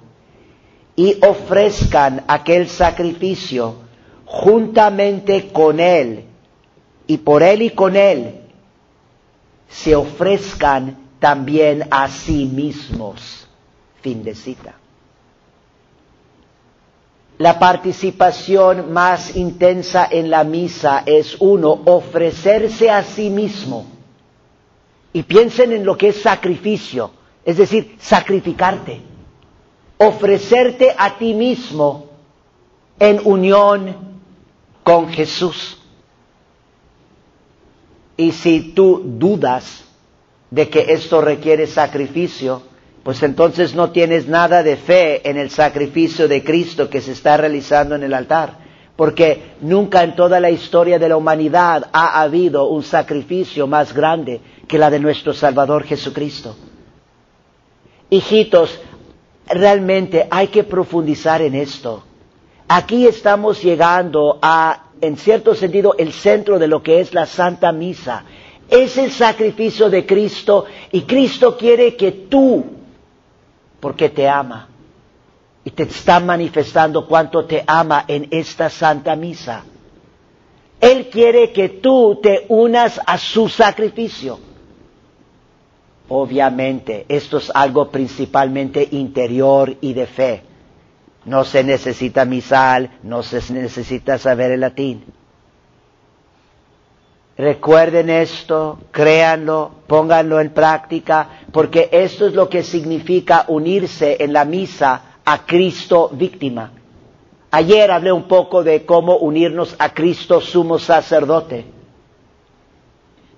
y 0.96 1.18
ofrezcan 1.26 2.24
aquel 2.28 2.68
sacrificio 2.70 3.76
juntamente 4.26 5.50
con 5.52 5.80
Él 5.80 6.26
y 7.08 7.18
por 7.18 7.42
Él 7.44 7.64
y 7.64 7.72
con 7.72 7.96
Él 7.96 8.45
se 9.70 9.96
ofrezcan 9.96 10.98
también 11.20 11.88
a 11.92 12.08
sí 12.08 12.46
mismos. 12.46 13.48
Fin 14.02 14.24
de 14.24 14.36
cita. 14.36 14.76
La 17.38 17.60
participación 17.60 18.94
más 18.94 19.36
intensa 19.36 20.08
en 20.10 20.30
la 20.30 20.44
misa 20.46 21.04
es 21.06 21.36
uno, 21.40 21.82
ofrecerse 21.86 22.90
a 22.90 23.04
sí 23.04 23.30
mismo. 23.30 23.86
Y 25.12 25.24
piensen 25.24 25.74
en 25.74 25.86
lo 25.86 25.98
que 25.98 26.10
es 26.10 26.22
sacrificio, 26.22 27.12
es 27.44 27.58
decir, 27.58 27.98
sacrificarte. 28.00 29.02
Ofrecerte 29.98 30.94
a 30.98 31.18
ti 31.18 31.34
mismo 31.34 32.06
en 33.00 33.20
unión 33.24 33.96
con 34.84 35.10
Jesús. 35.10 35.82
Y 38.18 38.32
si 38.32 38.74
tú 38.74 39.02
dudas 39.04 39.84
de 40.50 40.70
que 40.70 40.94
esto 40.94 41.22
requiere 41.22 41.68
sacrificio, 41.68 42.62
pues 43.04 43.22
entonces 43.24 43.76
no 43.76 43.92
tienes 43.92 44.28
nada 44.28 44.64
de 44.64 44.78
fe 44.78 45.30
en 45.30 45.38
el 45.38 45.50
sacrificio 45.50 46.28
de 46.28 46.44
Cristo 46.44 46.90
que 46.90 47.02
se 47.02 47.12
está 47.12 47.38
realizando 47.38 47.96
en 47.96 48.04
el 48.04 48.14
altar. 48.14 48.66
Porque 48.96 49.56
nunca 49.62 50.04
en 50.04 50.16
toda 50.16 50.40
la 50.40 50.50
historia 50.50 50.98
de 50.98 51.10
la 51.10 51.18
humanidad 51.18 51.90
ha 51.92 52.22
habido 52.22 52.68
un 52.70 52.82
sacrificio 52.82 53.68
más 53.68 53.94
grande 53.94 54.40
que 54.68 54.78
la 54.78 54.90
de 54.90 55.00
nuestro 55.00 55.34
Salvador 55.34 55.84
Jesucristo. 55.84 56.56
Hijitos, 58.10 58.80
realmente 59.48 60.28
hay 60.32 60.48
que 60.48 60.64
profundizar 60.64 61.42
en 61.42 61.56
esto. 61.56 62.04
Aquí 62.68 63.06
estamos 63.06 63.62
llegando 63.62 64.40
a, 64.42 64.86
en 65.00 65.18
cierto 65.18 65.54
sentido, 65.54 65.96
el 65.98 66.12
centro 66.12 66.58
de 66.58 66.68
lo 66.68 66.82
que 66.82 67.00
es 67.00 67.14
la 67.14 67.26
Santa 67.26 67.72
Misa. 67.72 68.24
Es 68.68 68.98
el 68.98 69.12
sacrificio 69.12 69.90
de 69.92 70.06
Cristo 70.06 70.66
y 70.92 71.02
Cristo 71.02 71.56
quiere 71.56 71.96
que 71.96 72.12
tú, 72.12 72.66
porque 73.80 74.10
te 74.10 74.28
ama, 74.28 74.68
y 75.64 75.70
te 75.72 75.84
está 75.84 76.20
manifestando 76.20 77.06
cuánto 77.08 77.46
te 77.46 77.64
ama 77.68 78.06
en 78.08 78.28
esta 78.32 78.70
Santa 78.72 79.16
Misa. 79.16 79.64
Él 80.82 81.10
quiere 81.10 81.52
que 81.52 81.70
tú 81.70 82.20
te 82.22 82.46
unas 82.50 83.00
a 83.06 83.18
su 83.20 83.48
sacrificio. 83.48 84.40
Obviamente, 86.10 87.06
esto 87.10 87.38
es 87.38 87.52
algo 87.54 87.90
principalmente 87.90 88.88
interior 88.92 89.76
y 89.82 89.94
de 89.94 90.06
fe. 90.08 90.44
No 91.26 91.44
se 91.44 91.64
necesita 91.64 92.24
misal, 92.26 93.00
no 93.04 93.24
se 93.24 93.54
necesita 93.54 94.18
saber 94.18 94.52
el 94.52 94.62
latín. 94.62 95.06
Recuerden 97.38 98.10
esto, 98.10 98.80
créanlo, 98.92 99.72
pónganlo 99.88 100.40
en 100.40 100.52
práctica, 100.52 101.42
porque 101.52 101.90
esto 101.92 102.28
es 102.28 102.34
lo 102.34 102.48
que 102.48 102.64
significa 102.64 103.44
unirse 103.50 104.18
en 104.24 104.32
la 104.32 104.46
misa 104.46 105.18
a 105.26 105.46
Cristo 105.46 106.10
víctima. 106.14 106.72
Ayer 107.52 107.92
hablé 107.92 108.12
un 108.12 108.28
poco 108.28 108.64
de 108.64 108.86
cómo 108.86 109.18
unirnos 109.18 109.76
a 109.80 109.94
Cristo 109.94 110.40
sumo 110.40 110.80
sacerdote. 110.80 111.66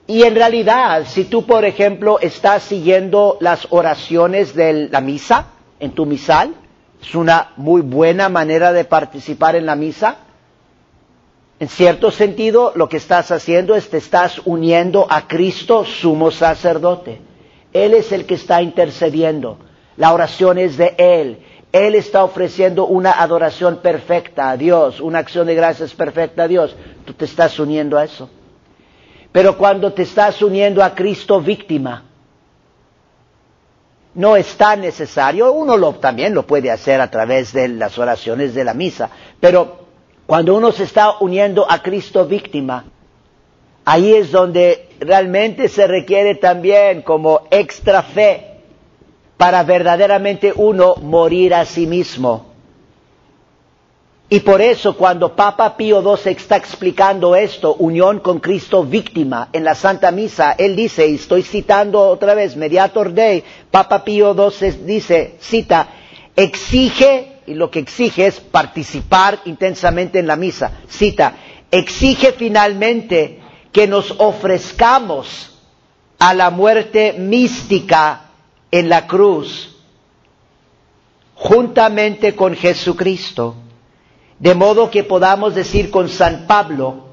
Y 0.05 0.23
en 0.23 0.35
realidad, 0.35 1.05
si 1.05 1.25
tú, 1.25 1.45
por 1.45 1.65
ejemplo, 1.65 2.19
estás 2.19 2.63
siguiendo 2.63 3.37
las 3.41 3.67
oraciones 3.71 4.53
de 4.55 4.89
la 4.89 5.01
misa 5.01 5.47
en 5.79 5.91
tu 5.91 6.05
misal, 6.05 6.53
es 7.01 7.15
una 7.15 7.51
muy 7.57 7.81
buena 7.81 8.29
manera 8.29 8.73
de 8.73 8.85
participar 8.85 9.55
en 9.55 9.65
la 9.65 9.75
misa. 9.75 10.17
En 11.59 11.69
cierto 11.69 12.11
sentido, 12.11 12.71
lo 12.75 12.87
que 12.89 12.97
estás 12.97 13.31
haciendo 13.31 13.75
es 13.75 13.89
te 13.89 13.97
estás 13.97 14.41
uniendo 14.45 15.07
a 15.09 15.27
Cristo 15.27 15.85
sumo 15.85 16.31
sacerdote. 16.31 17.21
Él 17.73 17.93
es 17.93 18.11
el 18.11 18.25
que 18.25 18.35
está 18.35 18.61
intercediendo. 18.61 19.57
La 19.97 20.13
oración 20.13 20.57
es 20.57 20.77
de 20.77 20.95
Él. 20.97 21.39
Él 21.71 21.95
está 21.95 22.23
ofreciendo 22.23 22.85
una 22.85 23.11
adoración 23.11 23.77
perfecta 23.77 24.49
a 24.49 24.57
Dios, 24.57 24.99
una 25.01 25.19
acción 25.19 25.47
de 25.47 25.55
gracias 25.55 25.93
perfecta 25.93 26.43
a 26.43 26.47
Dios. 26.47 26.75
Tú 27.05 27.13
te 27.13 27.25
estás 27.25 27.59
uniendo 27.59 27.97
a 27.97 28.05
eso. 28.05 28.29
Pero 29.31 29.57
cuando 29.57 29.93
te 29.93 30.03
estás 30.03 30.41
uniendo 30.41 30.83
a 30.83 30.95
Cristo 30.95 31.41
víctima, 31.41 32.03
no 34.17 34.35
es 34.35 34.57
tan 34.57 34.81
necesario, 34.81 35.51
uno 35.51 35.77
lo, 35.77 35.93
también 35.93 36.33
lo 36.33 36.47
puede 36.47 36.71
hacer 36.71 36.99
a 37.01 37.11
través 37.11 37.53
de 37.53 37.67
las 37.67 37.99
oraciones 37.99 38.55
de 38.55 38.63
la 38.63 38.73
misa, 38.73 39.11
pero 39.39 39.85
cuando 40.25 40.55
uno 40.55 40.71
se 40.71 40.85
está 40.85 41.19
uniendo 41.19 41.69
a 41.69 41.83
Cristo 41.83 42.25
víctima, 42.25 42.85
ahí 43.85 44.15
es 44.15 44.31
donde 44.31 44.89
realmente 44.99 45.69
se 45.69 45.85
requiere 45.85 46.33
también 46.33 47.03
como 47.03 47.41
extra 47.51 48.01
fe 48.01 48.55
para 49.37 49.61
verdaderamente 49.63 50.51
uno 50.55 50.95
morir 50.95 51.53
a 51.53 51.63
sí 51.65 51.85
mismo 51.85 52.56
y 54.29 54.41
por 54.41 54.61
eso 54.61 54.97
cuando 54.97 55.35
Papa 55.35 55.77
Pío 55.77 56.01
XII 56.01 56.31
está 56.33 56.57
explicando 56.57 57.33
esto, 57.35 57.75
unión 57.75 58.19
con 58.19 58.39
Cristo 58.39 58.83
víctima 58.83 59.47
en 59.53 59.63
la 59.63 59.73
Santa 59.73 60.11
Misa, 60.11 60.51
él 60.57 60.75
dice, 60.75 61.07
y 61.07 61.15
estoy 61.15 61.43
citando 61.43 62.01
otra 62.09 62.33
vez, 62.33 62.57
Mediator 62.57 63.13
Dei, 63.13 63.43
Papa 63.71 64.03
Pío 64.03 64.33
XII 64.33 64.71
dice, 64.85 65.35
cita, 65.39 65.87
exige, 66.35 67.37
y 67.47 67.53
lo 67.53 67.71
que 67.71 67.79
exige 67.79 68.27
es 68.27 68.41
participar 68.41 69.39
intensamente 69.45 70.19
en 70.19 70.27
la 70.27 70.35
misa, 70.35 70.71
cita, 70.89 71.33
exige 71.71 72.33
finalmente 72.33 73.39
que 73.71 73.87
nos 73.87 74.13
ofrezcamos 74.17 75.57
a 76.19 76.33
la 76.33 76.49
muerte 76.49 77.13
mística 77.13 78.23
en 78.71 78.89
la 78.89 79.07
cruz, 79.07 79.73
juntamente 81.35 82.35
con 82.35 82.55
Jesucristo, 82.55 83.55
de 84.39 84.53
modo 84.55 84.89
que 84.91 85.03
podamos 85.03 85.55
decir 85.55 85.89
con 85.89 86.09
San 86.09 86.45
Pablo, 86.47 87.07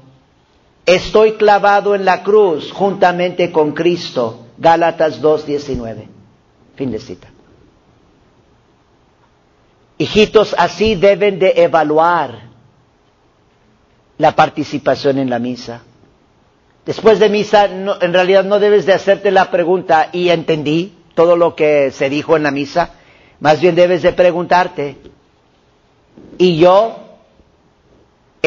estoy 0.85 1.33
clavado 1.33 1.95
en 1.95 2.05
la 2.05 2.23
cruz 2.23 2.71
juntamente 2.71 3.51
con 3.51 3.71
Cristo, 3.71 4.45
Gálatas 4.57 5.21
2.19. 5.21 6.07
Fin 6.75 6.91
de 6.91 6.99
cita. 6.99 7.27
Hijitos, 9.97 10.53
así 10.57 10.95
deben 10.95 11.39
de 11.39 11.53
evaluar 11.55 12.49
la 14.17 14.35
participación 14.35 15.17
en 15.17 15.29
la 15.29 15.39
misa. 15.39 15.83
Después 16.85 17.17
de 17.17 17.29
misa, 17.29 17.65
en 17.65 18.13
realidad 18.13 18.43
no 18.43 18.59
debes 18.59 18.85
de 18.85 18.93
hacerte 18.93 19.31
la 19.31 19.49
pregunta, 19.49 20.09
¿y 20.11 20.29
entendí 20.29 20.93
todo 21.15 21.35
lo 21.35 21.55
que 21.55 21.89
se 21.91 22.09
dijo 22.09 22.37
en 22.37 22.43
la 22.43 22.51
misa? 22.51 22.91
Más 23.39 23.59
bien 23.59 23.73
debes 23.73 24.03
de 24.03 24.13
preguntarte, 24.13 24.97
¿y 26.37 26.57
yo 26.57 27.04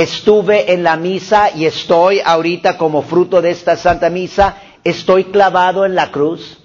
estuve 0.02 0.72
en 0.72 0.82
la 0.82 0.96
misa 0.96 1.50
y 1.54 1.64
estoy 1.66 2.20
ahorita 2.20 2.76
como 2.78 3.02
fruto 3.02 3.40
de 3.42 3.50
esta 3.50 3.76
santa 3.76 4.10
misa, 4.10 4.56
estoy 4.84 5.24
clavado 5.24 5.84
en 5.84 5.94
la 5.94 6.10
cruz, 6.10 6.58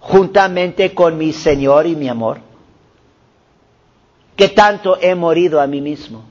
juntamente 0.00 0.94
con 0.94 1.18
mi 1.18 1.32
Señor 1.32 1.86
y 1.86 1.96
mi 1.96 2.08
amor? 2.08 2.40
¿Qué 4.36 4.48
tanto 4.48 4.98
he 5.00 5.14
morido 5.14 5.60
a 5.60 5.66
mí 5.66 5.80
mismo? 5.80 6.30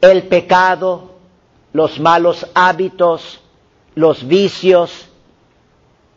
el 0.00 0.24
pecado, 0.28 1.10
los 1.72 2.00
malos 2.00 2.46
hábitos, 2.54 3.40
los 3.94 4.26
vicios 4.26 5.08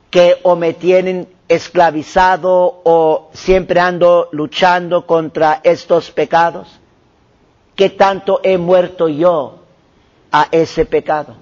que 0.09 0.37
o 0.43 0.55
me 0.55 0.73
tienen 0.73 1.27
esclavizado 1.47 2.81
o 2.83 3.29
siempre 3.33 3.79
ando 3.79 4.29
luchando 4.31 5.05
contra 5.05 5.59
estos 5.63 6.11
pecados? 6.11 6.67
¿Qué 7.75 7.89
tanto 7.89 8.39
he 8.43 8.57
muerto 8.57 9.07
yo 9.07 9.59
a 10.31 10.47
ese 10.51 10.85
pecado? 10.85 11.35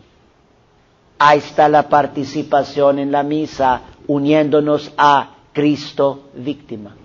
Ahí 1.20 1.40
está 1.40 1.70
la 1.70 1.88
participación 1.88 3.00
en 3.00 3.12
la 3.12 3.22
misa 3.24 3.82
uniéndonos 4.08 4.92
a 4.98 5.36
Cristo 5.54 6.30
víctima. 6.34 6.96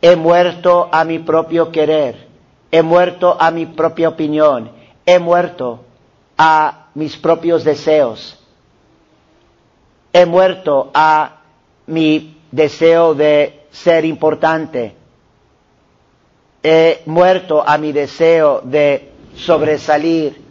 He 0.00 0.14
muerto 0.16 0.88
a 0.92 1.04
mi 1.04 1.18
propio 1.18 1.72
querer, 1.72 2.28
he 2.70 2.82
muerto 2.82 3.36
a 3.40 3.50
mi 3.50 3.66
propia 3.66 4.08
opinión, 4.10 4.70
he 5.06 5.18
muerto 5.18 5.80
a 6.36 6.88
mis 6.94 7.16
propios 7.16 7.64
deseos, 7.64 8.37
he 10.12 10.26
muerto 10.26 10.90
a 10.94 11.40
mi 11.86 12.36
deseo 12.50 13.14
de 13.14 13.66
ser 13.70 14.04
importante, 14.04 14.94
he 16.62 17.02
muerto 17.06 17.62
a 17.66 17.78
mi 17.78 17.92
deseo 17.92 18.60
de 18.64 19.12
sobresalir, 19.36 20.42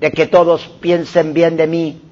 de 0.00 0.10
que 0.10 0.26
todos 0.26 0.66
piensen 0.80 1.32
bien 1.32 1.56
de 1.56 1.66
mí, 1.66 2.02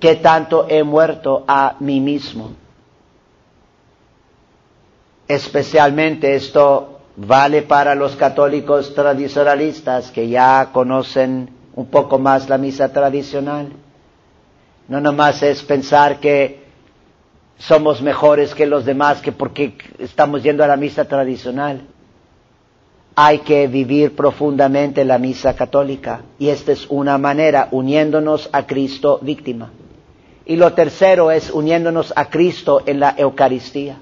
que 0.00 0.16
tanto 0.16 0.66
he 0.68 0.82
muerto 0.82 1.44
a 1.46 1.76
mí 1.80 2.00
mismo. 2.00 2.52
Especialmente 5.28 6.34
esto 6.34 7.00
vale 7.16 7.62
para 7.62 7.94
los 7.94 8.16
católicos 8.16 8.94
tradicionalistas 8.94 10.10
que 10.10 10.28
ya 10.28 10.70
conocen 10.72 11.48
un 11.74 11.86
poco 11.86 12.18
más 12.18 12.48
la 12.48 12.58
misa 12.58 12.92
tradicional. 12.92 13.72
No 14.88 15.00
nomás 15.00 15.42
es 15.42 15.62
pensar 15.62 16.20
que 16.20 16.64
somos 17.58 18.02
mejores 18.02 18.54
que 18.54 18.66
los 18.66 18.84
demás 18.84 19.20
que 19.20 19.32
porque 19.32 19.74
estamos 19.98 20.42
yendo 20.42 20.64
a 20.64 20.66
la 20.68 20.76
misa 20.76 21.06
tradicional. 21.06 21.82
Hay 23.16 23.38
que 23.38 23.68
vivir 23.68 24.16
profundamente 24.16 25.04
la 25.04 25.18
misa 25.18 25.54
católica 25.54 26.22
y 26.38 26.48
esta 26.48 26.72
es 26.72 26.86
una 26.90 27.16
manera 27.16 27.68
uniéndonos 27.70 28.50
a 28.52 28.66
Cristo 28.66 29.20
víctima. 29.22 29.70
Y 30.46 30.56
lo 30.56 30.72
tercero 30.74 31.30
es 31.30 31.50
uniéndonos 31.50 32.12
a 32.16 32.26
Cristo 32.28 32.82
en 32.84 33.00
la 33.00 33.14
Eucaristía. 33.16 33.98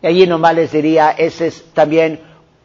Y 0.00 0.06
allí 0.06 0.26
nomás 0.26 0.54
les 0.54 0.72
diría, 0.72 1.10
esa 1.10 1.44
es 1.44 1.64
también 1.74 2.20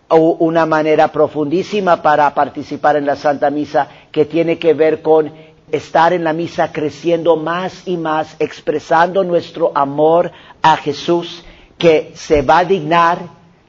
una 0.10 0.66
manera 0.66 1.10
profundísima 1.10 2.02
para 2.02 2.34
participar 2.34 2.96
en 2.96 3.06
la 3.06 3.16
Santa 3.16 3.50
Misa 3.50 3.88
que 4.12 4.26
tiene 4.26 4.58
que 4.58 4.74
ver 4.74 5.02
con 5.02 5.32
estar 5.72 6.14
en 6.14 6.24
la 6.24 6.34
misa 6.34 6.72
creciendo 6.72 7.36
más 7.36 7.88
y 7.88 7.98
más, 7.98 8.36
expresando 8.40 9.24
nuestro 9.24 9.72
amor 9.76 10.32
a 10.62 10.78
Jesús, 10.78 11.44
que 11.78 12.12
se 12.16 12.42
va 12.42 12.60
a 12.60 12.66
dignar 12.66 13.20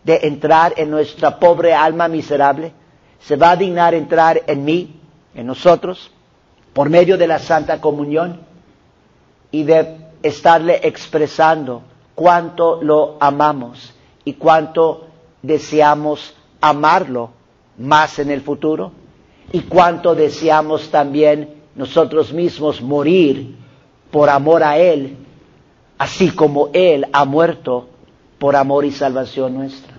de 0.04 0.20
entrar 0.22 0.74
en 0.76 0.90
nuestra 0.90 1.38
pobre 1.38 1.74
alma 1.74 2.08
miserable, 2.08 2.72
se 3.20 3.36
va 3.36 3.50
a 3.50 3.56
dignar 3.56 3.94
entrar 3.94 4.42
en 4.46 4.64
mí, 4.64 5.00
en 5.34 5.46
nosotros, 5.46 6.10
por 6.72 6.88
medio 6.88 7.18
de 7.18 7.26
la 7.26 7.38
Santa 7.38 7.80
Comunión 7.80 8.40
y 9.50 9.64
de 9.64 9.96
estarle 10.22 10.80
expresando 10.84 11.82
cuánto 12.14 12.82
lo 12.82 13.16
amamos 13.20 13.92
y 14.24 14.34
cuánto 14.34 15.06
deseamos 15.42 16.34
amarlo 16.60 17.30
más 17.76 18.18
en 18.18 18.30
el 18.30 18.42
futuro 18.42 18.92
y 19.52 19.60
cuánto 19.60 20.14
deseamos 20.14 20.90
también 20.90 21.57
nosotros 21.78 22.32
mismos 22.32 22.82
morir 22.82 23.54
por 24.10 24.28
amor 24.28 24.64
a 24.64 24.76
Él, 24.76 25.16
así 25.96 26.32
como 26.32 26.70
Él 26.72 27.06
ha 27.12 27.24
muerto 27.24 27.88
por 28.38 28.56
amor 28.56 28.84
y 28.84 28.90
salvación 28.90 29.54
nuestra. 29.54 29.94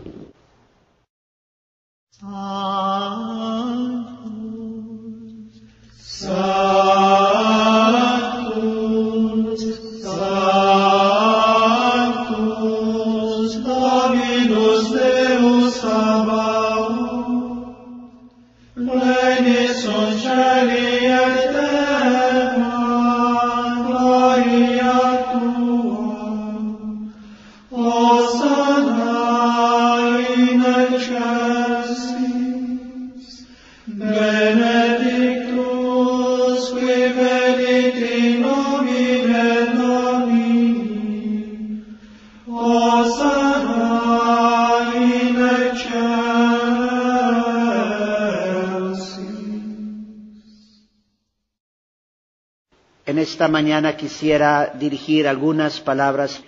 Esta 53.39 53.47
mañana 53.47 53.95
quisiera 53.95 54.73
dirigir 54.77 55.27
algunas 55.27 55.79
palabras, 55.79 56.41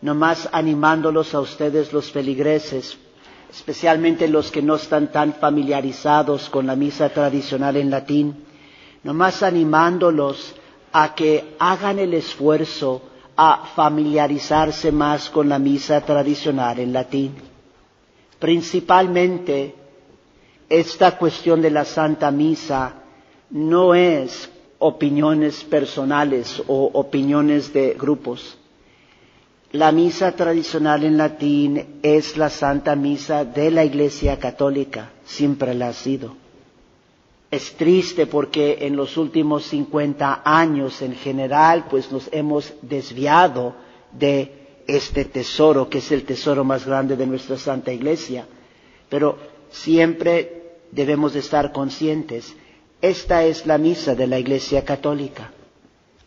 nomás 0.00 0.48
animándolos 0.52 1.34
a 1.34 1.40
ustedes 1.40 1.92
los 1.92 2.10
feligreses, 2.10 2.96
especialmente 3.50 4.26
los 4.26 4.50
que 4.50 4.62
no 4.62 4.76
están 4.76 5.12
tan 5.12 5.34
familiarizados 5.34 6.48
con 6.48 6.66
la 6.66 6.76
misa 6.76 7.10
tradicional 7.10 7.76
en 7.76 7.90
latín, 7.90 8.44
nomás 9.02 9.42
animándolos 9.42 10.54
a 10.92 11.14
que 11.14 11.56
hagan 11.58 11.98
el 11.98 12.14
esfuerzo 12.14 13.02
a 13.36 13.66
familiarizarse 13.74 14.92
más 14.92 15.28
con 15.30 15.48
la 15.48 15.58
misa 15.58 16.00
tradicional 16.00 16.78
en 16.78 16.92
latín. 16.92 17.34
Principalmente, 18.38 19.74
esta 20.68 21.16
cuestión 21.18 21.60
de 21.62 21.70
la 21.70 21.84
Santa 21.84 22.30
Misa 22.30 22.94
no 23.50 23.94
es 23.94 24.50
opiniones 24.78 25.64
personales 25.64 26.62
o 26.66 26.90
opiniones 26.94 27.72
de 27.72 27.94
grupos. 27.98 28.58
La 29.72 29.90
misa 29.92 30.32
tradicional 30.32 31.02
en 31.04 31.16
latín 31.16 31.98
es 32.02 32.36
la 32.36 32.48
Santa 32.50 32.94
Misa 32.94 33.44
de 33.44 33.70
la 33.70 33.84
Iglesia 33.84 34.38
Católica, 34.38 35.10
siempre 35.24 35.74
la 35.74 35.88
ha 35.88 35.92
sido. 35.92 36.43
Es 37.54 37.74
triste 37.76 38.26
porque 38.26 38.78
en 38.80 38.96
los 38.96 39.16
últimos 39.16 39.62
50 39.66 40.42
años 40.44 41.00
en 41.02 41.14
general 41.14 41.86
pues 41.88 42.10
nos 42.10 42.28
hemos 42.32 42.72
desviado 42.82 43.76
de 44.10 44.82
este 44.88 45.24
tesoro 45.24 45.88
que 45.88 45.98
es 45.98 46.10
el 46.10 46.24
tesoro 46.24 46.64
más 46.64 46.84
grande 46.84 47.14
de 47.16 47.28
nuestra 47.28 47.56
Santa 47.56 47.92
Iglesia, 47.92 48.44
pero 49.08 49.38
siempre 49.70 50.78
debemos 50.90 51.32
de 51.34 51.38
estar 51.38 51.70
conscientes. 51.70 52.56
Esta 53.00 53.44
es 53.44 53.66
la 53.66 53.78
misa 53.78 54.16
de 54.16 54.26
la 54.26 54.40
Iglesia 54.40 54.84
Católica. 54.84 55.52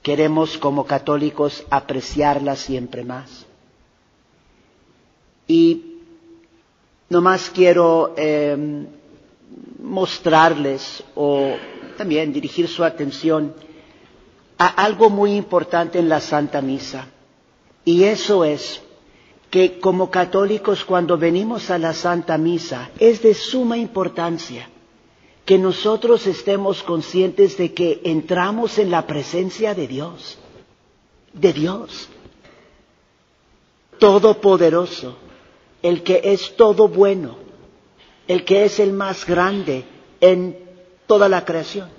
Queremos 0.01 0.57
como 0.57 0.85
católicos 0.85 1.65
apreciarla 1.69 2.55
siempre 2.55 3.03
más. 3.03 3.45
Y 5.45 5.97
nomás 7.09 7.49
quiero 7.49 8.13
em, 8.15 8.87
mostrarles 9.81 11.03
o 11.15 11.55
también 11.97 12.31
dirigir 12.33 12.67
su 12.67 12.83
atención 12.83 13.53
a 14.57 14.67
algo 14.67 15.09
muy 15.09 15.35
importante 15.35 15.99
en 15.99 16.09
la 16.09 16.19
Santa 16.19 16.61
Misa. 16.61 17.07
Y 17.85 18.03
eso 18.03 18.43
es 18.43 18.81
que 19.49 19.79
como 19.79 20.11
católicos 20.11 20.83
cuando 20.83 21.17
venimos 21.17 21.69
a 21.69 21.77
la 21.77 21.93
Santa 21.93 22.37
Misa 22.37 22.89
es 22.99 23.21
de 23.21 23.33
suma 23.33 23.77
importancia 23.77 24.69
que 25.45 25.57
nosotros 25.57 26.27
estemos 26.27 26.83
conscientes 26.83 27.57
de 27.57 27.73
que 27.73 28.01
entramos 28.03 28.77
en 28.79 28.91
la 28.91 29.07
presencia 29.07 29.73
de 29.73 29.87
Dios, 29.87 30.37
de 31.31 31.53
Dios, 31.53 32.09
todopoderoso, 33.97 35.15
el 35.81 36.03
que 36.03 36.19
es 36.25 36.57
todo 36.57 36.89
bueno, 36.89 37.37
el 38.27 38.43
que 38.45 38.65
es 38.65 38.79
el 38.79 38.93
más 38.93 39.25
grande 39.25 39.85
en 40.19 40.57
toda 41.05 41.29
la 41.29 41.45
creación. 41.45 41.89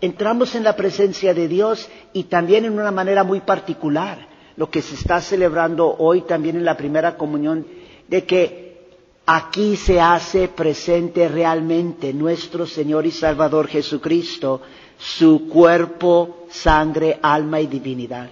Entramos 0.00 0.54
en 0.54 0.64
la 0.64 0.76
presencia 0.76 1.32
de 1.34 1.48
Dios 1.48 1.88
y 2.12 2.24
también 2.24 2.64
en 2.64 2.78
una 2.78 2.90
manera 2.90 3.24
muy 3.24 3.40
particular, 3.40 4.28
lo 4.56 4.70
que 4.70 4.82
se 4.82 4.94
está 4.94 5.20
celebrando 5.20 5.96
hoy 5.98 6.22
también 6.22 6.56
en 6.56 6.64
la 6.64 6.76
primera 6.76 7.16
comunión, 7.16 7.66
de 8.08 8.24
que 8.24 8.66
Aquí 9.28 9.74
se 9.74 10.00
hace 10.00 10.46
presente 10.46 11.26
realmente 11.26 12.12
nuestro 12.12 12.64
Señor 12.64 13.06
y 13.06 13.10
Salvador 13.10 13.66
Jesucristo, 13.66 14.62
su 14.96 15.48
cuerpo, 15.48 16.46
sangre, 16.48 17.18
alma 17.20 17.60
y 17.60 17.66
divinidad. 17.66 18.28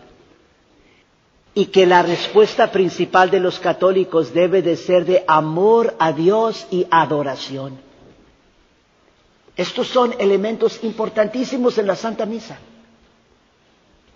Y 1.55 1.67
que 1.67 1.87
la 1.87 2.03
respuesta 2.03 2.73
principal 2.73 3.31
de 3.31 3.39
los 3.41 3.61
católicos 3.61 4.35
debe 4.35 4.61
de 4.63 4.77
ser 4.77 5.05
de 5.05 5.25
amor 5.29 5.95
a 6.01 6.13
Dios 6.13 6.67
y 6.71 6.87
adoración. 6.91 7.79
Estos 9.57 9.87
son 9.87 10.15
elementos 10.19 10.83
importantísimos 10.83 11.79
en 11.79 11.87
la 11.87 11.95
Santa 11.95 12.27
Misa. 12.27 12.59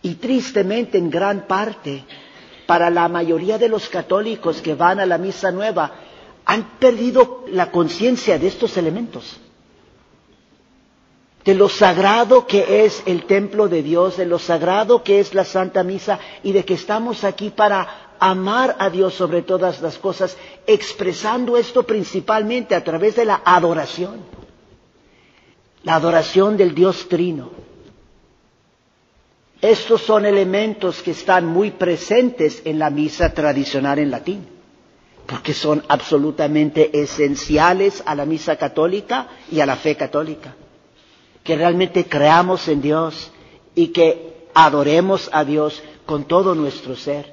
Y 0.02 0.14
tristemente 0.16 0.98
en 0.98 1.10
gran 1.10 1.46
parte, 1.46 2.04
para 2.66 2.90
la 2.90 3.08
mayoría 3.08 3.56
de 3.56 3.68
los 3.68 3.88
católicos 3.88 4.60
que 4.60 4.74
van 4.74 4.98
a 5.00 5.06
la 5.06 5.16
Misa 5.18 5.50
Nueva, 5.52 5.92
han 6.44 6.78
perdido 6.78 7.44
la 7.50 7.70
conciencia 7.70 8.38
de 8.38 8.46
estos 8.48 8.76
elementos, 8.76 9.38
de 11.48 11.54
lo 11.54 11.70
sagrado 11.70 12.46
que 12.46 12.84
es 12.84 13.02
el 13.06 13.24
templo 13.24 13.68
de 13.68 13.82
Dios, 13.82 14.18
de 14.18 14.26
lo 14.26 14.38
sagrado 14.38 15.02
que 15.02 15.18
es 15.18 15.32
la 15.32 15.46
Santa 15.46 15.82
Misa 15.82 16.18
y 16.42 16.52
de 16.52 16.62
que 16.62 16.74
estamos 16.74 17.24
aquí 17.24 17.48
para 17.48 18.16
amar 18.20 18.76
a 18.78 18.90
Dios 18.90 19.14
sobre 19.14 19.40
todas 19.40 19.80
las 19.80 19.96
cosas, 19.96 20.36
expresando 20.66 21.56
esto 21.56 21.84
principalmente 21.84 22.74
a 22.74 22.84
través 22.84 23.16
de 23.16 23.24
la 23.24 23.40
adoración, 23.46 24.20
la 25.84 25.94
adoración 25.94 26.58
del 26.58 26.74
Dios 26.74 27.08
Trino. 27.08 27.50
Estos 29.62 30.02
son 30.02 30.26
elementos 30.26 31.00
que 31.00 31.12
están 31.12 31.46
muy 31.46 31.70
presentes 31.70 32.60
en 32.66 32.78
la 32.78 32.90
misa 32.90 33.32
tradicional 33.32 33.98
en 33.98 34.10
latín 34.10 34.46
porque 35.26 35.54
son 35.54 35.82
absolutamente 35.88 36.90
esenciales 37.00 38.02
a 38.04 38.14
la 38.14 38.26
misa 38.26 38.56
católica 38.56 39.28
y 39.50 39.60
a 39.60 39.66
la 39.66 39.76
fe 39.76 39.96
católica. 39.96 40.54
Que 41.48 41.56
realmente 41.56 42.04
creamos 42.04 42.68
en 42.68 42.82
Dios 42.82 43.30
y 43.74 43.86
que 43.88 44.34
adoremos 44.52 45.30
a 45.32 45.46
Dios 45.46 45.82
con 46.04 46.24
todo 46.24 46.54
nuestro 46.54 46.94
ser. 46.94 47.32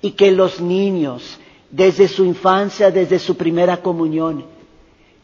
Y 0.00 0.12
que 0.12 0.30
los 0.30 0.60
niños, 0.60 1.36
desde 1.68 2.06
su 2.06 2.24
infancia, 2.24 2.92
desde 2.92 3.18
su 3.18 3.36
primera 3.36 3.78
comunión, 3.82 4.44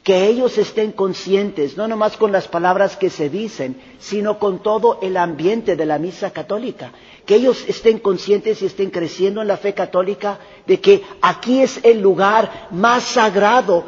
que 0.02 0.26
ellos 0.26 0.58
estén 0.58 0.90
conscientes, 0.90 1.76
no 1.76 1.86
nomás 1.86 2.16
con 2.16 2.32
las 2.32 2.48
palabras 2.48 2.96
que 2.96 3.10
se 3.10 3.30
dicen, 3.30 3.80
sino 4.00 4.40
con 4.40 4.60
todo 4.60 4.98
el 5.02 5.18
ambiente 5.18 5.76
de 5.76 5.86
la 5.86 6.00
misa 6.00 6.32
católica, 6.32 6.90
que 7.26 7.36
ellos 7.36 7.64
estén 7.68 8.00
conscientes 8.00 8.60
y 8.60 8.66
estén 8.66 8.90
creciendo 8.90 9.40
en 9.40 9.46
la 9.46 9.56
fe 9.56 9.72
católica 9.72 10.40
de 10.66 10.80
que 10.80 11.04
aquí 11.22 11.62
es 11.62 11.78
el 11.84 12.00
lugar 12.00 12.66
más 12.72 13.04
sagrado 13.04 13.84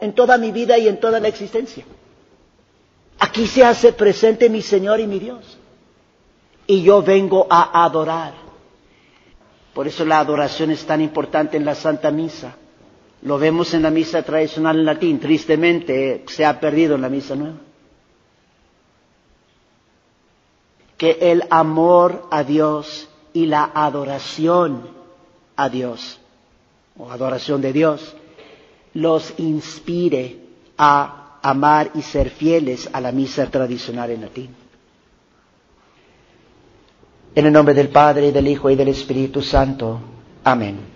en 0.00 0.14
toda 0.14 0.38
mi 0.38 0.52
vida 0.52 0.78
y 0.78 0.88
en 0.88 0.98
toda 0.98 1.20
la 1.20 1.28
existencia. 1.28 1.84
Aquí 3.24 3.46
se 3.46 3.64
hace 3.64 3.92
presente 3.92 4.50
mi 4.50 4.60
Señor 4.60 5.00
y 5.00 5.06
mi 5.06 5.18
Dios. 5.18 5.58
Y 6.66 6.82
yo 6.82 7.02
vengo 7.02 7.46
a 7.48 7.84
adorar. 7.84 8.34
Por 9.72 9.86
eso 9.88 10.04
la 10.04 10.18
adoración 10.20 10.70
es 10.70 10.84
tan 10.84 11.00
importante 11.00 11.56
en 11.56 11.64
la 11.64 11.74
Santa 11.74 12.10
Misa. 12.10 12.56
Lo 13.22 13.38
vemos 13.38 13.72
en 13.74 13.82
la 13.82 13.90
misa 13.90 14.22
tradicional 14.22 14.78
en 14.78 14.84
latín. 14.84 15.18
Tristemente 15.20 16.24
se 16.28 16.44
ha 16.44 16.60
perdido 16.60 16.94
en 16.96 17.00
la 17.02 17.08
misa 17.08 17.34
nueva. 17.34 17.56
que 20.96 21.18
el 21.20 21.44
amor 21.50 22.26
a 22.30 22.44
Dios 22.44 23.08
y 23.32 23.46
la 23.46 23.70
adoración 23.74 24.88
a 25.56 25.68
Dios, 25.68 26.20
o 26.96 27.10
adoración 27.10 27.60
de 27.60 27.72
Dios, 27.72 28.14
los 28.94 29.34
inspire 29.38 30.38
a 30.78 31.23
amar 31.44 31.90
y 31.94 32.00
ser 32.00 32.30
fieles 32.30 32.88
a 32.90 33.02
la 33.02 33.12
misa 33.12 33.50
tradicional 33.50 34.10
en 34.10 34.22
latín. 34.22 34.50
En 37.34 37.46
el 37.46 37.52
nombre 37.52 37.74
del 37.74 37.90
Padre, 37.90 38.32
del 38.32 38.48
Hijo 38.48 38.70
y 38.70 38.76
del 38.76 38.88
Espíritu 38.88 39.42
Santo. 39.42 40.00
Amén. 40.42 40.93